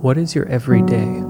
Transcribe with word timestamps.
What 0.00 0.18
is 0.18 0.34
your 0.36 0.46
everyday? 0.46 1.20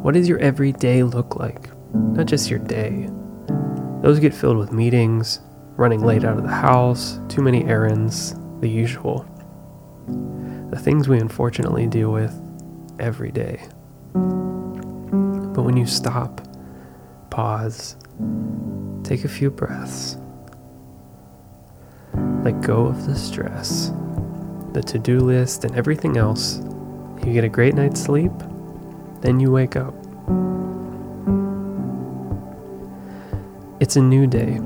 What 0.00 0.14
does 0.14 0.28
your 0.28 0.40
everyday 0.40 1.04
look 1.04 1.36
like? 1.36 1.70
Not 1.94 2.26
just 2.26 2.50
your 2.50 2.58
day. 2.58 3.08
Those 4.02 4.18
get 4.18 4.34
filled 4.34 4.56
with 4.58 4.72
meetings, 4.72 5.38
running 5.76 6.02
late 6.02 6.24
out 6.24 6.36
of 6.36 6.42
the 6.42 6.48
house, 6.48 7.20
too 7.28 7.40
many 7.40 7.64
errands, 7.64 8.34
the 8.60 8.68
usual. 8.68 9.24
The 10.70 10.78
things 10.80 11.08
we 11.08 11.20
unfortunately 11.20 11.86
deal 11.86 12.10
with 12.10 12.34
every 12.98 13.30
day. 13.30 13.62
But 14.14 15.62
when 15.62 15.76
you 15.76 15.86
stop, 15.86 16.40
pause, 17.30 17.94
take 19.04 19.24
a 19.24 19.28
few 19.28 19.50
breaths, 19.50 20.16
let 22.42 22.60
go 22.60 22.86
of 22.86 23.06
the 23.06 23.14
stress, 23.14 23.92
the 24.72 24.82
to 24.82 24.98
do 24.98 25.20
list, 25.20 25.64
and 25.64 25.74
everything 25.76 26.16
else 26.16 26.60
you 27.24 27.32
get 27.32 27.44
a 27.44 27.48
great 27.48 27.74
night's 27.74 28.00
sleep, 28.00 28.32
then 29.20 29.38
you 29.38 29.52
wake 29.52 29.76
up. 29.76 29.94
It's 33.80 33.94
a 33.96 34.00
new 34.00 34.26
day, 34.26 34.58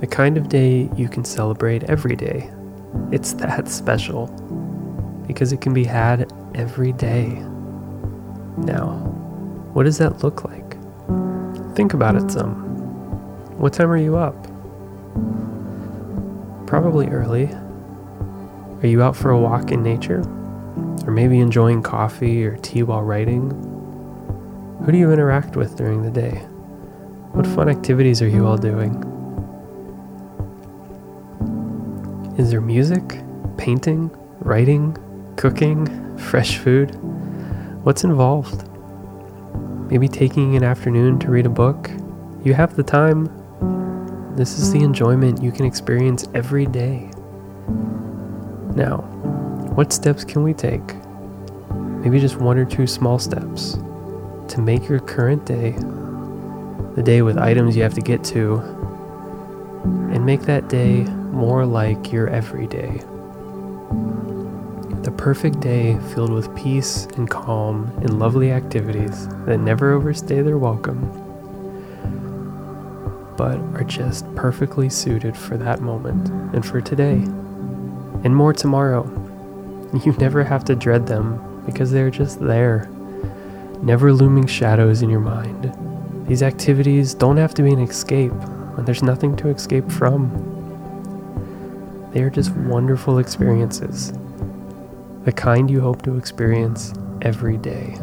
the 0.00 0.06
kind 0.06 0.38
of 0.38 0.48
day 0.48 0.88
you 0.96 1.08
can 1.08 1.24
celebrate 1.24 1.84
every 1.84 2.16
day. 2.16 2.50
It's 3.12 3.34
that 3.34 3.68
special 3.68 4.28
because 5.26 5.52
it 5.52 5.60
can 5.60 5.74
be 5.74 5.84
had 5.84 6.32
every 6.54 6.92
day. 6.92 7.26
Now, 8.56 8.94
what 9.74 9.84
does 9.84 9.98
that 9.98 10.24
look 10.24 10.44
like? 10.44 10.76
Think 11.74 11.92
about 11.92 12.16
it 12.16 12.30
some. 12.30 12.54
What 13.58 13.74
time 13.74 13.90
are 13.90 13.98
you 13.98 14.16
up? 14.16 14.46
Probably 16.66 17.06
early. 17.08 17.48
Are 18.82 18.86
you 18.86 19.02
out 19.02 19.16
for 19.16 19.30
a 19.30 19.38
walk 19.38 19.70
in 19.70 19.82
nature? 19.82 20.20
Or 21.06 21.12
maybe 21.12 21.38
enjoying 21.38 21.82
coffee 21.82 22.44
or 22.44 22.56
tea 22.56 22.82
while 22.82 23.02
writing? 23.02 23.50
Who 24.84 24.92
do 24.92 24.98
you 24.98 25.12
interact 25.12 25.56
with 25.56 25.76
during 25.76 26.02
the 26.02 26.10
day? 26.10 26.38
What 27.32 27.46
fun 27.46 27.68
activities 27.68 28.20
are 28.20 28.28
you 28.28 28.46
all 28.46 28.56
doing? 28.56 28.94
Is 32.36 32.50
there 32.50 32.60
music, 32.60 33.20
painting, 33.56 34.10
writing, 34.40 34.96
cooking, 35.36 36.16
fresh 36.18 36.58
food? 36.58 36.90
What's 37.84 38.04
involved? 38.04 38.68
Maybe 39.90 40.08
taking 40.08 40.56
an 40.56 40.64
afternoon 40.64 41.18
to 41.20 41.30
read 41.30 41.46
a 41.46 41.50
book? 41.50 41.90
You 42.42 42.54
have 42.54 42.74
the 42.74 42.82
time. 42.82 43.26
This 44.36 44.58
is 44.58 44.70
the 44.70 44.80
enjoyment 44.80 45.42
you 45.42 45.50
can 45.50 45.64
experience 45.64 46.28
every 46.34 46.66
day. 46.66 47.10
Now, 48.74 48.98
what 49.74 49.94
steps 49.94 50.24
can 50.24 50.42
we 50.42 50.52
take? 50.52 50.94
Maybe 51.70 52.20
just 52.20 52.36
one 52.36 52.58
or 52.58 52.66
two 52.66 52.86
small 52.86 53.18
steps 53.18 53.78
to 54.48 54.60
make 54.60 54.90
your 54.90 54.98
current 55.00 55.46
day, 55.46 55.70
the 56.96 57.02
day 57.02 57.22
with 57.22 57.38
items 57.38 57.76
you 57.76 57.82
have 57.82 57.94
to 57.94 58.02
get 58.02 58.22
to, 58.24 58.56
and 60.12 60.26
make 60.26 60.42
that 60.42 60.68
day 60.68 61.04
more 61.32 61.64
like 61.64 62.12
your 62.12 62.28
everyday. 62.28 62.98
The 65.02 65.14
perfect 65.16 65.60
day 65.60 65.98
filled 66.14 66.30
with 66.30 66.54
peace 66.54 67.06
and 67.16 67.30
calm 67.30 67.90
and 68.02 68.18
lovely 68.18 68.52
activities 68.52 69.28
that 69.46 69.60
never 69.60 69.92
overstay 69.92 70.42
their 70.42 70.58
welcome, 70.58 71.25
but 73.36 73.58
are 73.74 73.84
just 73.84 74.32
perfectly 74.34 74.88
suited 74.88 75.36
for 75.36 75.56
that 75.56 75.80
moment 75.80 76.28
and 76.54 76.64
for 76.64 76.80
today, 76.80 77.22
and 78.24 78.34
more 78.34 78.52
tomorrow 78.52 79.04
you 80.04 80.12
never 80.14 80.42
have 80.42 80.64
to 80.64 80.74
dread 80.74 81.06
them 81.06 81.62
because 81.64 81.90
they're 81.90 82.10
just 82.10 82.40
there, 82.40 82.88
never 83.82 84.12
looming 84.12 84.46
shadows 84.46 85.02
in 85.02 85.10
your 85.10 85.20
mind. 85.20 85.72
These 86.28 86.42
activities 86.42 87.14
don't 87.14 87.36
have 87.36 87.54
to 87.54 87.62
be 87.62 87.72
an 87.72 87.78
escape 87.78 88.32
when 88.32 88.84
there's 88.84 89.02
nothing 89.02 89.36
to 89.36 89.48
escape 89.48 89.90
from. 89.90 90.30
They 92.12 92.22
are 92.22 92.30
just 92.30 92.50
wonderful 92.52 93.18
experiences, 93.18 94.12
the 95.24 95.32
kind 95.32 95.70
you 95.70 95.80
hope 95.80 96.02
to 96.02 96.16
experience 96.16 96.92
every 97.22 97.58
day. 97.58 97.96